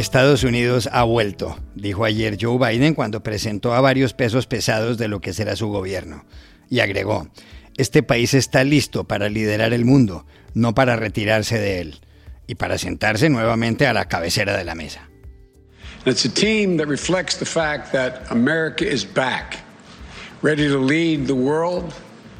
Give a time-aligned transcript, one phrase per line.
[0.00, 5.08] Estados Unidos ha vuelto, dijo ayer Joe Biden cuando presentó a varios pesos pesados de
[5.08, 6.24] lo que será su gobierno.
[6.70, 7.28] Y agregó,
[7.76, 10.24] este país está listo para liderar el mundo,
[10.54, 12.00] no para retirarse de él,
[12.46, 15.06] y para sentarse nuevamente a la cabecera de la mesa.
[16.06, 19.58] It's a team that reflects the fact that America is back,
[20.40, 21.92] ready to lead the world,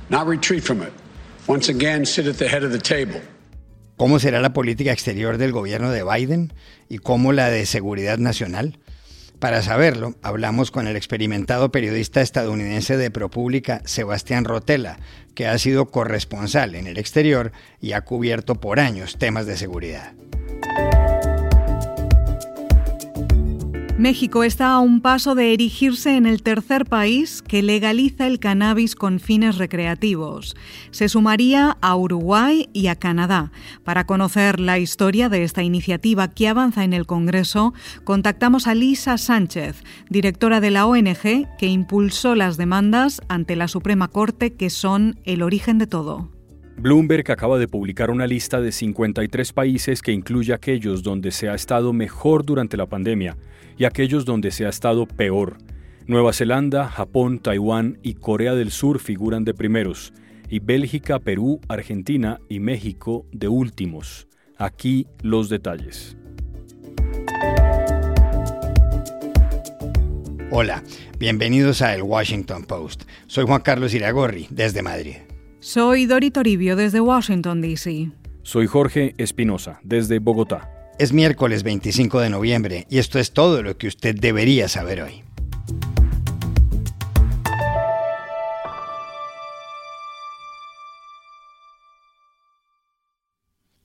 [0.08, 0.94] not retreat from it.
[1.46, 3.20] Once again, sit at the head of the table.
[4.00, 6.54] ¿Cómo será la política exterior del gobierno de Biden
[6.88, 8.78] y cómo la de seguridad nacional?
[9.38, 14.98] Para saberlo, hablamos con el experimentado periodista estadounidense de ProPublica, Sebastián Rotella,
[15.34, 20.14] que ha sido corresponsal en el exterior y ha cubierto por años temas de seguridad.
[24.00, 28.94] México está a un paso de erigirse en el tercer país que legaliza el cannabis
[28.94, 30.56] con fines recreativos.
[30.90, 33.52] Se sumaría a Uruguay y a Canadá.
[33.84, 39.18] Para conocer la historia de esta iniciativa que avanza en el Congreso, contactamos a Lisa
[39.18, 45.20] Sánchez, directora de la ONG que impulsó las demandas ante la Suprema Corte que son
[45.24, 46.30] el origen de todo.
[46.78, 51.54] Bloomberg acaba de publicar una lista de 53 países que incluye aquellos donde se ha
[51.54, 53.36] estado mejor durante la pandemia
[53.80, 55.56] y aquellos donde se ha estado peor.
[56.06, 60.12] Nueva Zelanda, Japón, Taiwán y Corea del Sur figuran de primeros,
[60.50, 64.28] y Bélgica, Perú, Argentina y México de últimos.
[64.58, 66.14] Aquí los detalles.
[70.50, 70.82] Hola,
[71.18, 73.04] bienvenidos a El Washington Post.
[73.28, 75.16] Soy Juan Carlos Iragorri, desde Madrid.
[75.60, 78.10] Soy Dori Toribio, desde Washington, D.C.
[78.42, 80.79] Soy Jorge Espinosa, desde Bogotá.
[81.00, 85.22] Es miércoles 25 de noviembre y esto es todo lo que usted debería saber hoy.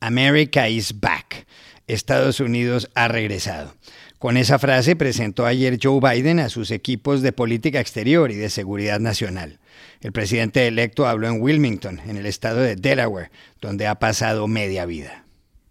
[0.01, 1.47] America is back.
[1.87, 3.73] Estados Unidos ha regresado.
[4.19, 8.49] Con esa frase presentó ayer Joe Biden a sus equipos de política exterior y de
[8.49, 9.59] seguridad nacional.
[10.01, 14.85] El presidente electo habló en Wilmington, en el estado de Delaware, donde ha pasado media
[14.85, 15.24] vida.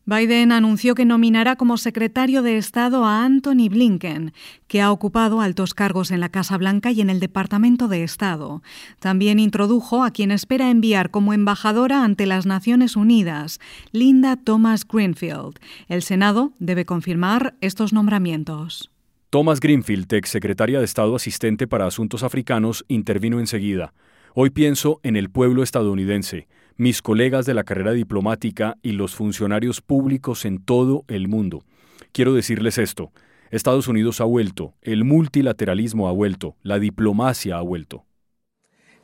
[0.06, 4.34] Biden anunció que nominará como secretario de Estado a Anthony Blinken,
[4.66, 8.62] que ha ocupado altos cargos en la Casa Blanca y en el Departamento de Estado.
[8.98, 13.60] También introdujo a quien espera enviar como embajadora ante las Naciones Unidas,
[13.93, 15.59] Linda Thomas Greenfield.
[15.88, 18.91] El Senado debe confirmar estos nombramientos.
[19.31, 23.94] Thomas Greenfield, ex secretaria de Estado asistente para Asuntos Africanos, intervino enseguida.
[24.34, 29.80] Hoy pienso en el pueblo estadounidense mis colegas de la carrera diplomática y los funcionarios
[29.80, 31.64] públicos en todo el mundo.
[32.12, 33.12] Quiero decirles esto.
[33.50, 38.04] Estados Unidos ha vuelto, el multilateralismo ha vuelto, la diplomacia ha vuelto.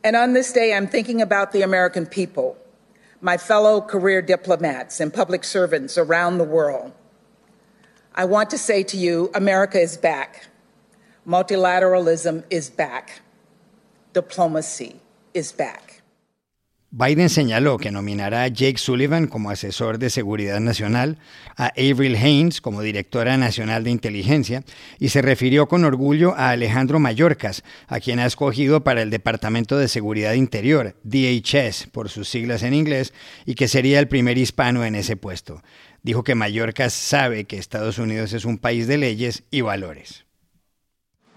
[0.02, 2.56] And on this day, I'm thinking about the American people,
[3.20, 6.92] my fellow career diplomats and public servants around the world.
[8.14, 10.48] I want to say to you America is back.
[11.26, 13.20] Multilateralism is back.
[14.14, 15.00] Diplomacy
[15.34, 15.99] is back.
[16.92, 21.18] Biden señaló que nominará a Jake Sullivan como asesor de seguridad nacional,
[21.56, 24.64] a Avril Haines como directora nacional de inteligencia
[24.98, 29.78] y se refirió con orgullo a Alejandro Mayorkas, a quien ha escogido para el Departamento
[29.78, 33.14] de Seguridad Interior, DHS por sus siglas en inglés,
[33.46, 35.62] y que sería el primer hispano en ese puesto.
[36.02, 40.24] Dijo que Mayorkas sabe que Estados Unidos es un país de leyes y valores.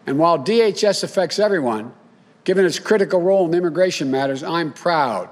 [0.08, 1.92] And while DHS affects everyone,
[2.44, 5.30] given its critical role in immigration matters, I'm proud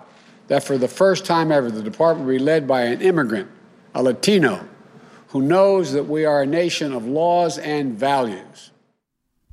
[0.52, 3.48] that for the first time ever, the department will be led by an immigrant,
[3.96, 4.60] a Latino,
[5.30, 8.74] who knows that we are a nation of laws and values.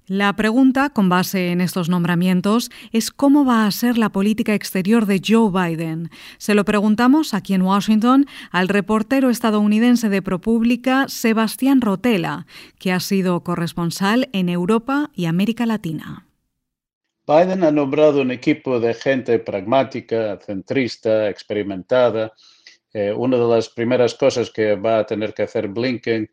[0.08, 5.04] La pregunta, con base en estos nombramientos, es cómo va a ser la política exterior
[5.04, 6.10] de Joe Biden.
[6.38, 12.47] Se lo preguntamos aquí en Washington al reportero estadounidense de ProPublica, Sebastián Rotela,
[12.78, 16.28] que ha sido corresponsal en Europa y América Latina.
[17.28, 22.33] Biden ha nombrado un equipo de gente pragmática, centrista, experimentada.
[22.91, 26.31] Eh, una de las primeras cosas que va a tener que hacer Blinken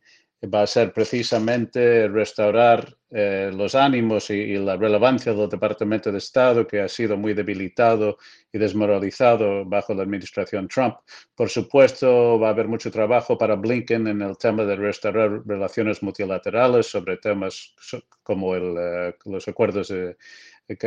[0.54, 6.18] va a ser precisamente restaurar eh, los ánimos y, y, la relevancia del Departamento de
[6.18, 8.18] Estado, que ha sido muy debilitado
[8.54, 10.96] y desmoralizado bajo la administración Trump.
[11.36, 16.02] Por supuesto, va a haber mucho trabajo para Blinken en el tema de restaurar relaciones
[16.02, 17.75] multilaterales sobre temas
[18.24, 20.16] como el, uh, los acuerdos de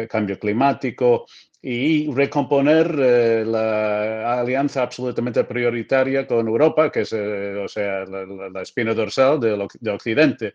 [0.08, 1.26] cambio climático
[1.60, 8.94] y recomponer eh, la alianza absolutamente prioritaria con Europa, que es o sea, la, espina
[8.94, 10.54] dorsal de, Occidente.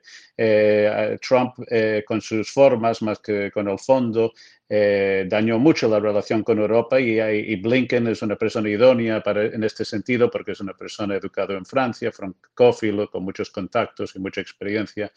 [1.22, 1.56] Trump,
[2.06, 4.34] con sus formas más que con el fondo,
[4.70, 9.84] dañó mucho la relación con Europa y, Blinken es una persona idónea para, en este
[9.84, 15.12] sentido porque es una persona educada en Francia, francófilo, con muchos contactos y mucha experiencia.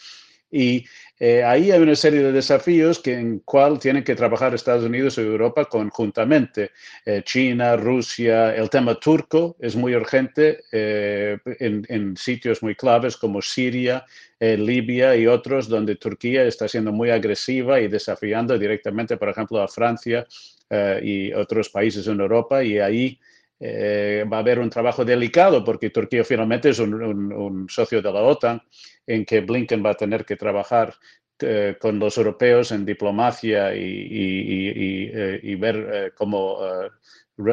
[0.51, 0.85] Y
[1.19, 5.19] eh, ahí hay una serie de desafíos que, en cual tienen que trabajar Estados Unidos
[5.19, 6.73] y Europa conjuntamente.
[7.05, 13.43] Eh, China, Rusia, el tema turco es muy urgente eh, en, sitios muy claves como
[13.43, 14.05] Siria,
[14.39, 19.69] Libia y otros, donde Turquía está siendo muy agresiva y desafiando directamente, por ejemplo, a
[19.69, 20.27] Francia
[21.03, 22.63] y otros países en Europa.
[22.63, 23.19] Y ahí
[23.61, 28.63] va a haber un trabajo delicado porque Turquía finalmente es un, socio de la OTAN
[29.07, 30.95] en que Blinken va a tener que trabajar
[31.39, 36.59] eh, con los europeos en diplomacia y, eh, ver eh, cómo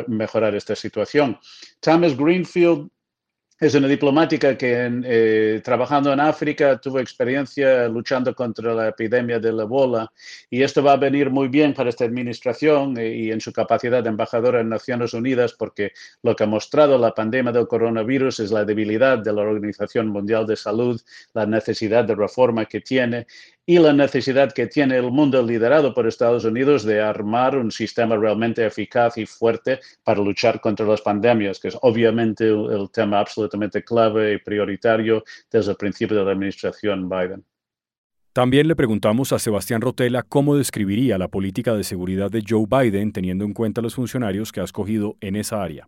[0.08, 1.38] mejorar esta situación.
[1.82, 2.90] Thomas Greenfield
[3.60, 9.60] es una diplomática que eh, trabajando en África tuvo experiencia luchando contra la epidemia del
[9.60, 10.12] ebola
[10.50, 14.04] y esto va a venir muy bien para esta administración eh, y en su capacidad
[14.04, 18.52] de embajadora en Naciones Unidas porque lo que ha mostrado la pandemia del coronavirus es
[18.52, 21.00] la debilidad de la Organización Mundial de Salud,
[21.34, 23.28] la necesidad de reforma que tiene
[23.66, 28.18] y la necesidad que tiene el mundo liderado por Estados Unidos de armar un sistema
[28.18, 33.84] realmente eficaz y fuerte para luchar contra las pandemias, que es obviamente el tema absolutamente
[33.84, 37.46] clave y prioritario desde el principio de la administración Biden.
[38.34, 43.14] También le preguntamos a Sebastián Rotela cómo describiría la política de seguridad de Joe Biden
[43.14, 45.88] teniendo en cuenta los funcionarios que ha escogido en esa área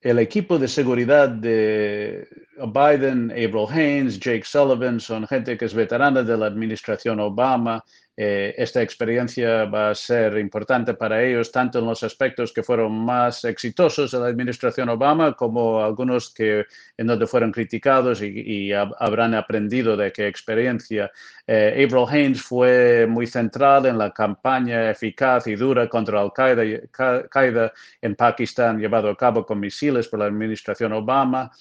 [0.00, 6.22] el equipo de seguridad de Biden, April Haynes, Jake Sullivan, son gente que es veterana
[6.22, 7.82] de la administración Obama
[8.20, 12.90] eh, esta experiencia va a ser importante para ellos, tanto en los aspectos que fueron
[12.90, 16.66] más exitosos de la administración Obama, como algunos que
[16.96, 21.12] en donde fueron criticados y, habrán aprendido de qué experiencia.
[21.46, 27.72] Eh, April Haynes fue muy central en la campaña eficaz y dura contra Al-Qaeda
[28.02, 31.52] en Pakistán, llevado a cabo con misiles por la administración Obama.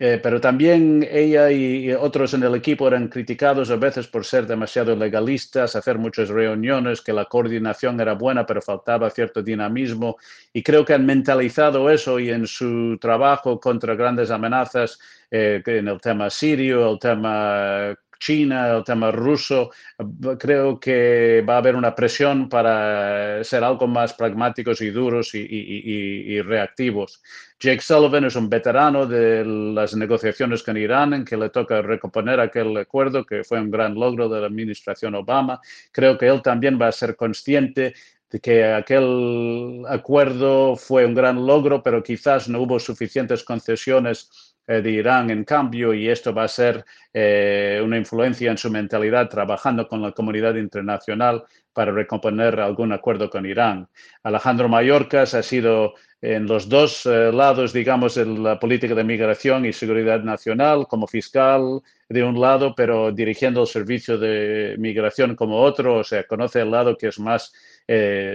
[0.00, 4.46] Eh, pero también ella y otros en el equipo eran criticados a veces por ser
[4.46, 10.16] demasiado legalistas, hacer muchas reuniones, que la coordinación era buena, pero faltaba cierto dinamismo.
[10.52, 15.00] Y creo que han mentalizado eso y en su trabajo contra grandes amenazas,
[15.30, 19.70] eh, en el tema sirio, el tema China, el tema ruso,
[20.38, 26.40] creo que va a haber una presión para ser algo más pragmáticos y duros y,
[26.42, 27.22] reactivos.
[27.60, 32.40] Jake Sullivan es un veterano de las negociaciones con Irán, en que le toca recomponer
[32.40, 35.60] aquel acuerdo que fue un gran logro de la administración Obama.
[35.92, 37.94] Creo que él también va a ser consciente
[38.30, 44.90] de que aquel acuerdo fue un gran logro, pero quizás no hubo suficientes concesiones de
[44.90, 46.84] Irán, en cambio, y esto va a ser
[47.14, 53.30] eh, una influencia en su mentalidad trabajando con la comunidad internacional para recomponer algún acuerdo
[53.30, 53.88] con Irán.
[54.22, 59.64] Alejandro Mayorkas ha sido en los dos eh, lados, digamos, en la política de migración
[59.64, 61.80] y seguridad nacional, como fiscal
[62.10, 66.70] de un lado, pero dirigiendo el servicio de migración como otro, o sea, conoce el
[66.70, 67.52] lado que es más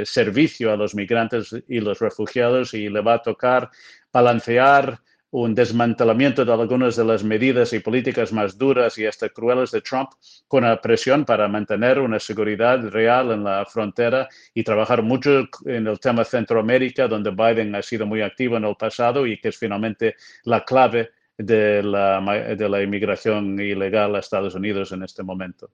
[0.03, 3.69] servicio a los migrantes y los refugiados y le va a tocar
[4.11, 4.99] balancear
[5.33, 9.81] un desmantelamiento de algunas de las medidas y políticas más duras y hasta crueles de
[9.81, 10.11] Trump
[10.47, 15.87] con la presión para mantener una seguridad real en la frontera y trabajar mucho en
[15.87, 19.57] el tema Centroamérica, donde Biden ha sido muy activo en el pasado y que es
[19.57, 22.21] finalmente la clave de la,
[22.55, 25.71] de la inmigración ilegal a Estados Unidos en este momento.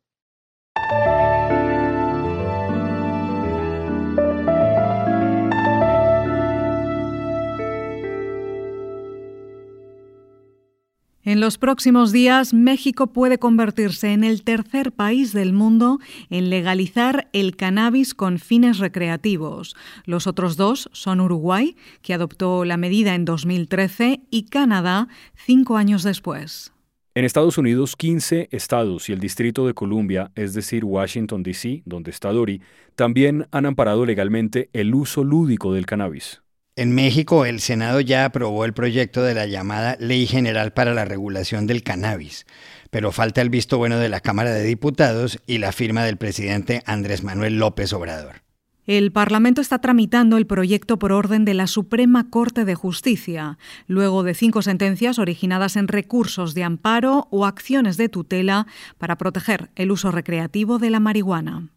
[11.39, 17.29] En los próximos días, México puede convertirse en el tercer país del mundo en legalizar
[17.31, 19.73] el cannabis con fines recreativos.
[20.03, 26.03] Los otros dos son Uruguay, que adoptó la medida en 2013, y Canadá, cinco años
[26.03, 26.73] después.
[27.15, 32.11] En Estados Unidos, 15 estados y el Distrito de Columbia, es decir, Washington, D.C., donde
[32.11, 32.61] está Dory,
[32.95, 36.41] también han amparado legalmente el uso lúdico del cannabis.
[36.79, 41.03] En México, el Senado ya aprobó el proyecto de la llamada Ley General para la
[41.03, 42.45] Regulación del Cannabis,
[42.89, 46.81] pero falta el visto bueno de la Cámara de Diputados y la firma del presidente
[46.85, 48.43] Andrés Manuel López Obrador.
[48.87, 53.57] El Parlamento está tramitando el proyecto por orden de la Suprema Corte de Justicia,
[53.87, 58.67] luego de cinco sentencias originadas en recursos de amparo o acciones de tutela
[58.97, 61.71] para proteger el uso recreativo de la marihuana.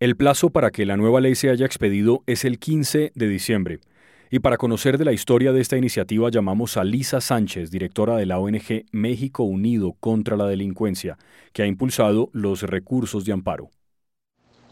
[0.00, 3.80] El plazo para que la nueva ley se haya expedido es el 15 de diciembre.
[4.30, 8.26] Y para conocer de la historia de esta iniciativa llamamos a Lisa Sánchez, directora de
[8.26, 11.16] la ONG México Unido contra la Delincuencia,
[11.54, 13.70] que ha impulsado los recursos de amparo.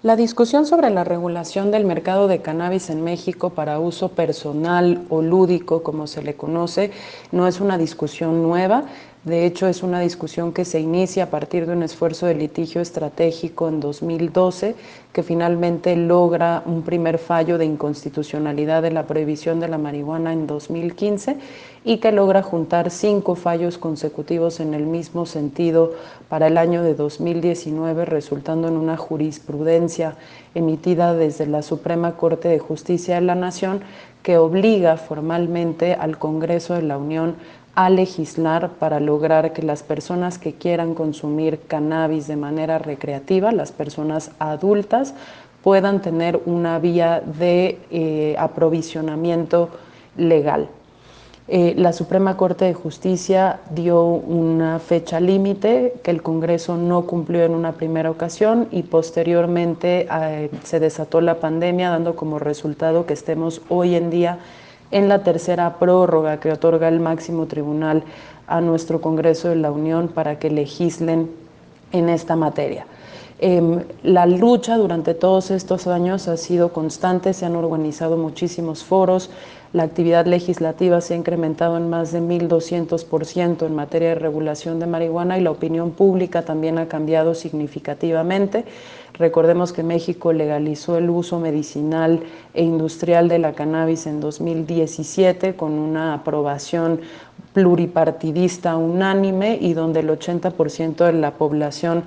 [0.02, 5.22] La discusión sobre la regulación del mercado de cannabis en México para uso personal o
[5.22, 6.90] lúdico, como se le conoce,
[7.32, 8.84] no es una discusión nueva.
[9.26, 12.80] De hecho, es una discusión que se inicia a partir de un esfuerzo de litigio
[12.80, 14.76] estratégico en 2012,
[15.12, 20.46] que finalmente logra un primer fallo de inconstitucionalidad de la prohibición de la marihuana en
[20.46, 21.38] 2015
[21.84, 25.94] y que logra juntar cinco fallos consecutivos en el mismo sentido
[26.28, 30.14] para el año de 2019, resultando en una jurisprudencia
[30.54, 33.80] emitida desde la Suprema Corte de Justicia de la Nación
[34.22, 37.34] que obliga formalmente al Congreso de la Unión
[37.76, 43.70] a legislar para lograr que las personas que quieran consumir cannabis de manera recreativa, las
[43.70, 45.14] personas adultas,
[45.62, 49.68] puedan tener una vía de eh, aprovisionamiento
[50.16, 50.68] legal.
[51.48, 57.44] Eh, la Suprema Corte de Justicia dio una fecha límite que el Congreso no cumplió
[57.44, 63.12] en una primera ocasión y posteriormente eh, se desató la pandemia dando como resultado que
[63.12, 64.38] estemos hoy en día
[64.90, 68.04] en la tercera prórroga que otorga el máximo tribunal
[68.46, 71.30] a nuestro Congreso de la Unión para que legislen
[71.92, 72.86] en esta materia.
[73.38, 79.30] Em, la lucha durante todos estos años ha sido constante, se han organizado muchísimos foros,
[79.76, 84.86] la actividad legislativa se ha incrementado en más de 1.200% en materia de regulación de
[84.86, 88.64] marihuana y la opinión pública también ha cambiado significativamente.
[89.18, 92.20] Recordemos que México legalizó el uso medicinal
[92.54, 97.02] e industrial de la cannabis en 2017 con una aprobación
[97.52, 102.04] pluripartidista unánime y donde el 80% de la población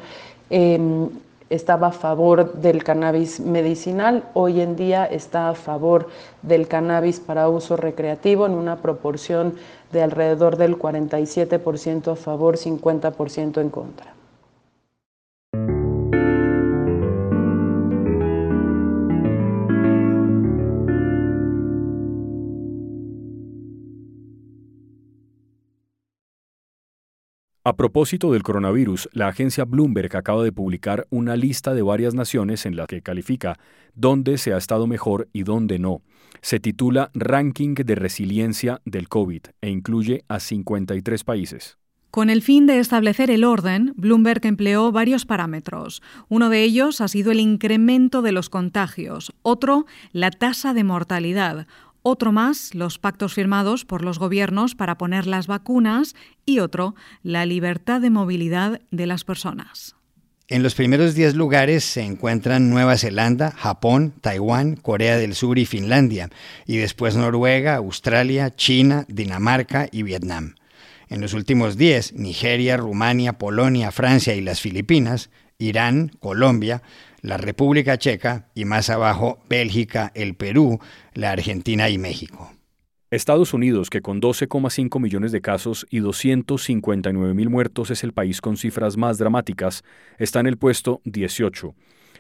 [0.50, 1.10] em,
[1.50, 6.08] estaba a favor del cannabis medicinal, hoy en día está a favor
[6.42, 9.56] del cannabis para uso recreativo en una proporción
[9.92, 14.19] de alrededor del 47% a favor, 50% en contra.
[27.70, 32.66] A propósito del coronavirus, la agencia Bloomberg acaba de publicar una lista de varias naciones
[32.66, 33.60] en la que califica
[33.94, 36.02] dónde se ha estado mejor y dónde no.
[36.42, 41.78] Se titula Ranking de Resiliencia del COVID e incluye a 53 países.
[42.10, 46.02] Con el fin de establecer el orden, Bloomberg empleó varios parámetros.
[46.28, 51.68] Uno de ellos ha sido el incremento de los contagios, otro, la tasa de mortalidad,
[52.02, 56.16] otro más, los pactos firmados por los gobiernos para poner las vacunas
[56.46, 59.96] y otro, la libertad de movilidad de las personas.
[60.48, 65.68] En los primeros 10 lugares se encuentran Nueva Zelanda, Japón, Taiwán, Corea del Sur y
[65.68, 66.30] Finlandia,
[66.66, 70.56] y después Noruega, Australia, China, Dinamarca y Vietnam.
[71.08, 75.30] En los últimos 10, Nigeria, Rumania, Polonia, Francia y las Filipinas,
[75.60, 76.82] Irán, Colombia,
[77.22, 80.80] la República Checa y más abajo Bélgica, el Perú,
[81.14, 82.54] la Argentina y México.
[83.12, 88.40] Estados Unidos, que con 12,5 millones de casos y 259 mil muertos es el país
[88.40, 89.84] con cifras más dramáticas,
[90.18, 91.76] está en el puesto 18.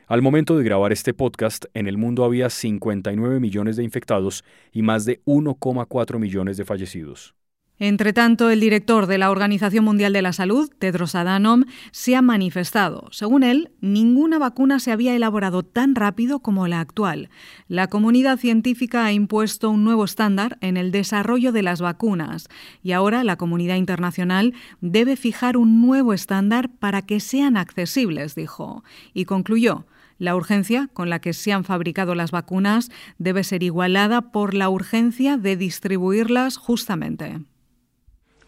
[0.07, 4.43] Al momento de grabar este podcast, en el mundo había 59 millones de infectados
[4.73, 7.38] y más de 1,4 millones de fallecidos.
[7.81, 12.21] Entre tanto, el director de la Organización Mundial de la Salud, Tedros Adhanom, se ha
[12.21, 13.07] manifestado.
[13.11, 17.29] Según él, ninguna vacuna se había elaborado tan rápido como la actual.
[17.69, 22.49] La comunidad científica ha impuesto un nuevo estándar en el desarrollo de las vacunas
[22.83, 28.83] y ahora la comunidad internacional debe fijar un nuevo estándar para que sean accesibles, dijo.
[29.13, 29.85] Y concluyó.
[30.17, 34.67] La urgencia con la que se han fabricado las vacunas debe ser igualada por la
[34.69, 37.39] urgencia de distribuirlas justamente.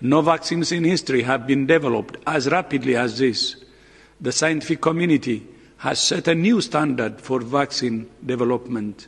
[0.02, 3.56] No vaccines in history have been developed as rapidly as this.
[4.20, 9.08] The scientific community has set a new standard for vaccine development.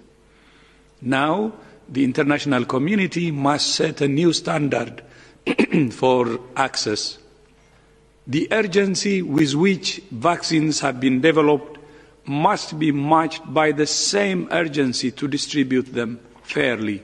[1.01, 1.53] Now,
[1.89, 5.03] the international community must set a new standard
[5.91, 7.17] for access.
[8.25, 11.79] The urgency with which vaccines have been developed
[12.25, 17.03] must be matched by the same urgency to distribute them fairly.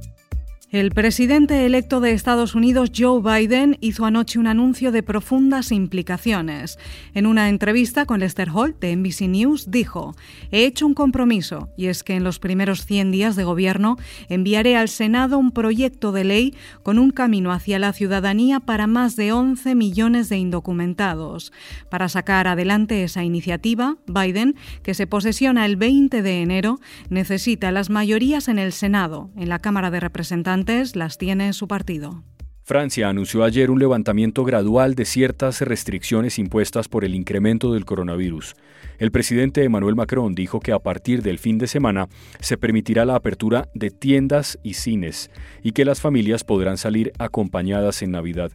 [0.71, 6.79] El presidente electo de Estados Unidos, Joe Biden, hizo anoche un anuncio de profundas implicaciones.
[7.13, 10.15] En una entrevista con Lester Holt de NBC News dijo,
[10.49, 13.97] he hecho un compromiso y es que en los primeros 100 días de gobierno
[14.29, 19.17] enviaré al Senado un proyecto de ley con un camino hacia la ciudadanía para más
[19.17, 21.51] de 11 millones de indocumentados.
[21.89, 27.89] Para sacar adelante esa iniciativa, Biden, que se posesiona el 20 de enero, necesita las
[27.89, 30.60] mayorías en el Senado, en la Cámara de Representantes
[30.95, 32.23] las tiene su partido.
[32.63, 38.53] Francia anunció ayer un levantamiento gradual de ciertas restricciones impuestas por el incremento del coronavirus.
[38.99, 42.07] El presidente Emmanuel Macron dijo que a partir del fin de semana
[42.39, 45.31] se permitirá la apertura de tiendas y cines
[45.63, 48.51] y que las familias podrán salir acompañadas en Navidad.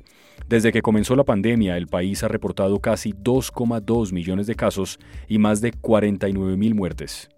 [0.49, 5.39] Desde que comenzó la pandemia, el país ha reportado casi 2,2 millones de casos y
[5.39, 7.29] más de 49 mil muertes.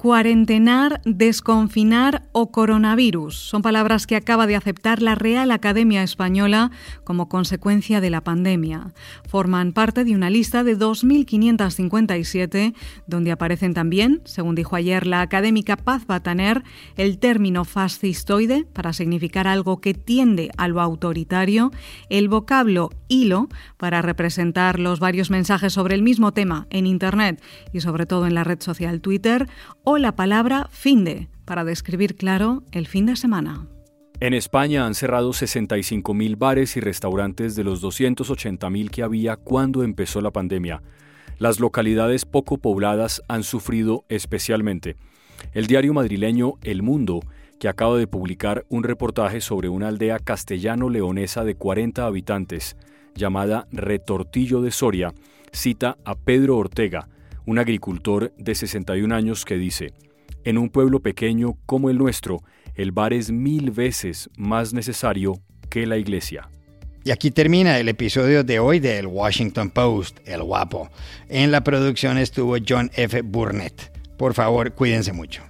[0.00, 6.70] Cuarentenar, desconfinar o coronavirus son palabras que acaba de aceptar la Real Academia Española
[7.04, 8.94] como consecuencia de la pandemia.
[9.28, 12.72] Forman parte de una lista de 2.557
[13.06, 16.62] donde aparecen también, según dijo ayer la académica Paz Bataner,
[16.96, 21.72] el término fascistoide para significar algo que tiende a lo autoritario,
[22.08, 27.42] el vocablo hilo para representar los varios mensajes sobre el mismo tema en Internet
[27.74, 29.46] y sobre todo en la red social Twitter,
[29.90, 33.66] o la palabra finde para describir claro el fin de semana.
[34.20, 40.20] En España han cerrado 65.000 bares y restaurantes de los 280.000 que había cuando empezó
[40.20, 40.80] la pandemia.
[41.40, 44.94] Las localidades poco pobladas han sufrido especialmente.
[45.54, 47.18] El diario madrileño El Mundo,
[47.58, 52.76] que acaba de publicar un reportaje sobre una aldea castellano-leonesa de 40 habitantes,
[53.16, 55.14] llamada Retortillo de Soria,
[55.50, 57.08] cita a Pedro Ortega,
[57.50, 59.92] un agricultor de 61 años que dice,
[60.44, 62.44] en un pueblo pequeño como el nuestro,
[62.76, 66.48] el bar es mil veces más necesario que la iglesia.
[67.02, 70.90] Y aquí termina el episodio de hoy del Washington Post, El Guapo.
[71.28, 73.20] En la producción estuvo John F.
[73.22, 73.90] Burnett.
[74.16, 75.49] Por favor, cuídense mucho.